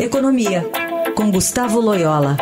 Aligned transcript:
Economia, 0.00 0.64
com 1.14 1.30
Gustavo 1.30 1.78
Loyola. 1.78 2.34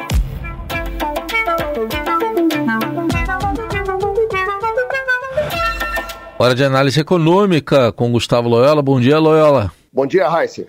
Hora 6.39 6.55
de 6.55 6.63
análise 6.63 7.01
econômica 7.01 7.91
com 7.91 8.13
Gustavo 8.13 8.49
Loyola. 8.49 8.81
Bom 8.81 9.01
dia, 9.01 9.19
Loyola. 9.19 9.73
Bom 9.93 10.07
dia, 10.07 10.29
Raíssa. 10.29 10.67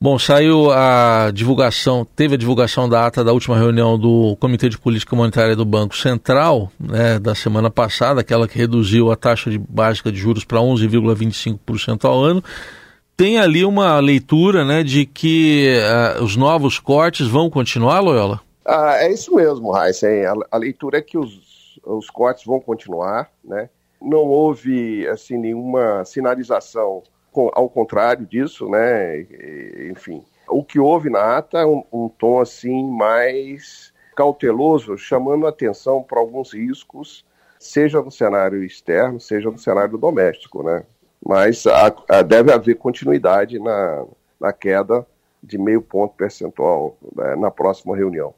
Bom, 0.00 0.18
saiu 0.18 0.72
a 0.72 1.30
divulgação, 1.32 2.04
teve 2.16 2.34
a 2.34 2.38
divulgação 2.38 2.88
da 2.88 3.06
ata 3.06 3.22
da 3.22 3.32
última 3.32 3.56
reunião 3.56 3.96
do 3.96 4.36
Comitê 4.40 4.68
de 4.68 4.76
Política 4.76 5.14
Monetária 5.14 5.54
do 5.54 5.64
Banco 5.64 5.96
Central, 5.96 6.70
né, 6.80 7.16
da 7.20 7.36
semana 7.36 7.70
passada, 7.70 8.22
aquela 8.22 8.48
que 8.48 8.58
reduziu 8.58 9.12
a 9.12 9.16
taxa 9.16 9.48
de 9.50 9.56
básica 9.56 10.10
de 10.10 10.18
juros 10.18 10.44
para 10.44 10.58
11,25% 10.58 12.04
ao 12.06 12.24
ano. 12.24 12.42
Tem 13.16 13.38
ali 13.38 13.64
uma 13.64 13.98
leitura 14.00 14.64
né, 14.64 14.82
de 14.82 15.06
que 15.06 15.78
uh, 16.18 16.22
os 16.22 16.36
novos 16.36 16.78
cortes 16.78 17.26
vão 17.26 17.48
continuar, 17.48 18.00
Loyola? 18.00 18.40
Ah, 18.64 18.96
é 18.98 19.12
isso 19.12 19.34
mesmo, 19.34 19.70
Raíssa. 19.70 20.08
A, 20.08 20.56
a 20.56 20.58
leitura 20.58 20.98
é 20.98 21.02
que 21.02 21.16
os, 21.16 21.78
os 21.84 22.10
cortes 22.10 22.44
vão 22.44 22.58
continuar, 22.60 23.30
né? 23.44 23.68
Não 24.00 24.26
houve 24.26 25.06
assim 25.08 25.38
nenhuma 25.38 26.04
sinalização 26.04 27.02
ao 27.52 27.68
contrário 27.68 28.26
disso, 28.26 28.68
né? 28.68 29.20
Enfim, 29.90 30.22
o 30.48 30.62
que 30.62 30.78
houve 30.78 31.10
na 31.10 31.38
ata 31.38 31.58
é 31.58 31.66
um, 31.66 31.82
um 31.92 32.08
tom 32.08 32.40
assim 32.40 32.84
mais 32.84 33.92
cauteloso, 34.14 34.96
chamando 34.96 35.46
atenção 35.46 36.02
para 36.02 36.20
alguns 36.20 36.52
riscos, 36.52 37.24
seja 37.58 38.00
no 38.00 38.10
cenário 38.10 38.62
externo, 38.62 39.20
seja 39.20 39.50
no 39.50 39.58
cenário 39.58 39.98
doméstico, 39.98 40.62
né? 40.62 40.84
Mas 41.24 41.66
a, 41.66 41.94
a, 42.08 42.22
deve 42.22 42.52
haver 42.52 42.76
continuidade 42.76 43.58
na, 43.58 44.04
na 44.40 44.52
queda 44.52 45.06
de 45.42 45.56
meio 45.58 45.80
ponto 45.80 46.14
percentual 46.14 46.96
né, 47.14 47.36
na 47.36 47.50
próxima 47.50 47.96
reunião. 47.96 48.34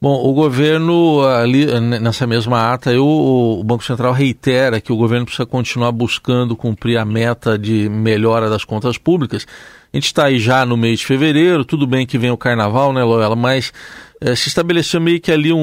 Bom, 0.00 0.14
o 0.14 0.32
governo, 0.32 1.22
ali 1.22 1.66
nessa 1.80 2.24
mesma 2.24 2.72
ata, 2.72 2.92
eu, 2.92 3.04
o 3.04 3.64
Banco 3.64 3.82
Central 3.82 4.12
reitera 4.12 4.80
que 4.80 4.92
o 4.92 4.96
governo 4.96 5.26
precisa 5.26 5.44
continuar 5.44 5.90
buscando 5.90 6.54
cumprir 6.54 6.96
a 6.98 7.04
meta 7.04 7.58
de 7.58 7.88
melhora 7.88 8.48
das 8.48 8.64
contas 8.64 8.96
públicas. 8.96 9.44
A 9.92 9.96
gente 9.96 10.06
está 10.06 10.26
aí 10.26 10.38
já 10.38 10.64
no 10.64 10.76
mês 10.76 11.00
de 11.00 11.06
fevereiro, 11.06 11.64
tudo 11.64 11.84
bem 11.84 12.06
que 12.06 12.16
vem 12.16 12.30
o 12.30 12.36
carnaval, 12.36 12.92
né, 12.92 13.02
Loela? 13.02 13.34
Mas 13.34 13.72
é, 14.20 14.36
se 14.36 14.46
estabeleceu 14.46 15.00
meio 15.00 15.20
que 15.20 15.32
ali 15.32 15.52
um, 15.52 15.58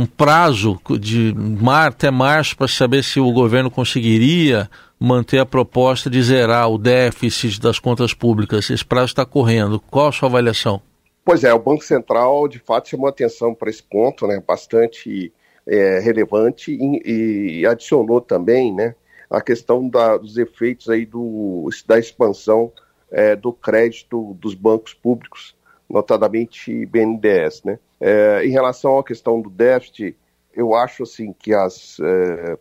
um 0.00 0.06
prazo 0.06 0.80
de 0.98 1.34
mar 1.36 1.88
até 1.88 2.10
março 2.10 2.56
para 2.56 2.68
saber 2.68 3.04
se 3.04 3.20
o 3.20 3.30
governo 3.32 3.70
conseguiria 3.70 4.70
manter 4.98 5.40
a 5.40 5.46
proposta 5.46 6.08
de 6.08 6.22
zerar 6.22 6.70
o 6.70 6.78
déficit 6.78 7.60
das 7.60 7.78
contas 7.78 8.14
públicas. 8.14 8.70
Esse 8.70 8.84
prazo 8.84 9.08
está 9.08 9.26
correndo. 9.26 9.78
Qual 9.90 10.08
a 10.08 10.12
sua 10.12 10.30
avaliação? 10.30 10.80
Pois 11.24 11.42
é, 11.42 11.54
o 11.54 11.58
Banco 11.58 11.82
Central 11.82 12.46
de 12.46 12.58
fato 12.58 12.88
chamou 12.88 13.08
atenção 13.08 13.54
para 13.54 13.70
esse 13.70 13.82
ponto, 13.82 14.26
né, 14.26 14.42
bastante 14.46 15.32
é, 15.66 15.98
relevante 15.98 16.70
e, 16.70 17.60
e, 17.60 17.66
adicionou 17.66 18.20
também, 18.20 18.74
né, 18.74 18.94
a 19.30 19.40
questão 19.40 19.88
da, 19.88 20.18
dos 20.18 20.36
efeitos 20.36 20.90
aí 20.90 21.06
do, 21.06 21.68
da 21.86 21.98
expansão 21.98 22.70
é, 23.10 23.34
do 23.34 23.52
crédito 23.54 24.34
dos 24.34 24.54
bancos 24.54 24.92
públicos, 24.92 25.56
notadamente 25.88 26.84
BNDES, 26.86 27.62
né. 27.64 27.78
É, 27.98 28.44
em 28.44 28.50
relação 28.50 28.98
à 28.98 29.04
questão 29.04 29.40
do 29.40 29.48
déficit, 29.48 30.14
eu 30.52 30.74
acho 30.74 31.04
assim 31.04 31.32
que 31.32 31.54
as, 31.54 31.98
é, 32.00 32.58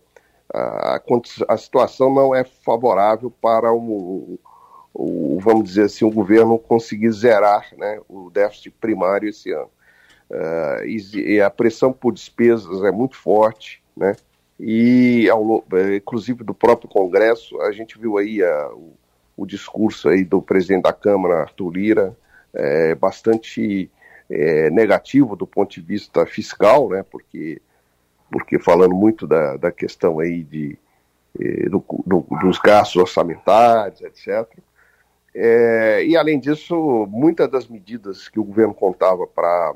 a, 0.54 1.02
a, 1.50 1.58
situação 1.58 2.14
não 2.14 2.34
é 2.34 2.46
favorável 2.46 3.30
para 3.30 3.74
um, 3.74 4.38
vamos 5.40 5.66
dizer 5.66 5.84
assim, 5.84 6.06
o 6.06 6.12
governo 6.12 6.58
conseguir 6.58 7.12
zerar 7.12 7.68
né, 7.78 8.00
o 8.08 8.30
déficit 8.30 8.72
primário 8.72 9.30
esse 9.30 9.52
ano. 9.52 9.70
Uh, 10.30 10.86
e, 10.86 11.36
e, 11.36 11.42
a 11.42 11.50
pressão 11.50 11.94
por 11.94 12.14
despesas 12.14 12.84
é 12.84 12.92
muito 12.92 13.16
forte, 13.16 13.84
né? 13.96 14.16
E, 14.60 15.30
ao, 15.30 15.64
é, 15.74 15.98
inclusive, 15.98 16.44
do 16.44 16.54
próprio 16.54 16.90
Congresso, 16.90 17.60
a 17.62 17.72
gente 17.72 18.00
viu 18.00 18.18
aí 18.18 18.42
a, 18.42 18.70
o, 18.70 18.94
o, 19.36 19.46
discurso 19.46 20.10
aí 20.10 20.24
do 20.24 20.42
presidente 20.42 20.84
da 20.84 20.94
Câmara, 20.94 21.42
Arthur 21.42 21.70
Lira, 21.72 22.18
é, 22.54 22.96
bastante 22.96 23.92
é, 24.30 24.70
negativo 24.70 25.36
do 25.36 25.46
ponto 25.46 25.74
de 25.74 25.82
vista 25.82 26.26
fiscal, 26.26 26.90
né? 26.90 27.04
Porque, 27.04 27.62
porque 28.32 28.58
falando 28.58 28.96
muito 28.96 29.28
da, 29.28 29.58
da 29.58 29.72
questão 29.72 30.20
aí 30.20 30.44
de, 30.44 30.78
eh, 31.40 31.68
do, 31.68 31.84
do, 32.06 32.26
dos 32.42 32.60
gastos 32.60 32.96
orçamentários, 33.02 34.02
etc. 34.02 34.48
É, 35.36 36.06
e, 36.06 36.16
além 36.16 36.40
disso, 36.40 37.08
muitas 37.10 37.50
das 37.50 37.68
medidas 37.68 38.30
que 38.30 38.40
o 38.40 38.44
governo 38.44 38.74
contava 38.74 39.26
para 39.26 39.74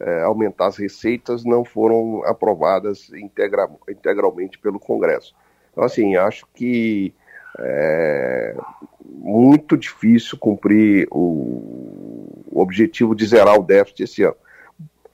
é, 0.00 0.22
aumentar 0.22 0.66
as 0.66 0.76
receitas 0.76 1.44
não 1.44 1.64
foram 1.64 2.24
aprovadas 2.24 3.12
integra 3.12 3.68
integralmente 3.88 4.58
pelo 4.58 4.80
Congresso. 4.80 5.34
Então, 5.70 5.84
assim, 5.84 6.16
acho 6.16 6.46
que 6.54 7.14
é 7.58 8.56
muito 9.04 9.76
difícil 9.76 10.38
cumprir 10.38 11.06
o, 11.10 12.44
o 12.50 12.60
objetivo 12.60 13.14
de 13.14 13.26
zerar 13.26 13.58
o 13.58 13.62
déficit 13.62 14.02
esse 14.02 14.22
ano. 14.22 14.36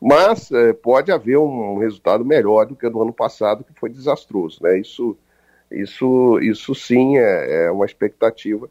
Mas 0.00 0.50
é, 0.52 0.72
pode 0.72 1.10
haver 1.10 1.38
um 1.38 1.78
resultado 1.78 2.24
melhor 2.24 2.66
do 2.66 2.76
que 2.76 2.86
o 2.86 2.90
do 2.90 3.02
ano 3.02 3.12
passado, 3.12 3.64
que 3.64 3.78
foi 3.78 3.90
desastroso. 3.90 4.62
Né? 4.62 4.78
Isso, 4.78 5.16
isso, 5.70 6.38
isso 6.40 6.74
sim 6.74 7.18
é, 7.18 7.64
é 7.64 7.70
uma 7.70 7.84
expectativa 7.86 8.70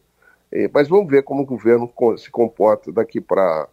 mas 0.74 0.88
vamos 0.88 1.08
ver 1.08 1.24
como 1.24 1.44
o 1.44 1.46
governo 1.46 1.92
se 2.18 2.30
comporta 2.30 2.92
daqui 2.92 3.20
para 3.20 3.68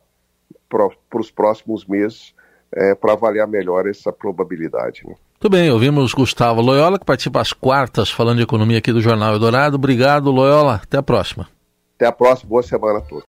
os 1.14 1.30
próximos 1.30 1.86
meses 1.86 2.34
é, 2.74 2.94
para 2.94 3.12
avaliar 3.12 3.46
melhor 3.46 3.86
essa 3.86 4.12
probabilidade. 4.12 5.02
Né? 5.06 5.14
Muito 5.42 5.50
bem, 5.50 5.70
ouvimos 5.70 6.14
Gustavo 6.14 6.60
Loyola, 6.60 6.98
que 6.98 7.04
participa 7.04 7.40
às 7.40 7.52
quartas 7.52 8.10
falando 8.10 8.36
de 8.38 8.44
economia 8.44 8.78
aqui 8.78 8.92
do 8.92 9.00
Jornal 9.00 9.32
Eldorado. 9.32 9.76
Obrigado, 9.76 10.30
Loyola. 10.30 10.80
Até 10.82 10.98
a 10.98 11.02
próxima. 11.02 11.48
Até 11.96 12.06
a 12.06 12.12
próxima. 12.12 12.48
Boa 12.48 12.62
semana 12.62 12.98
a 12.98 13.02
todos. 13.02 13.20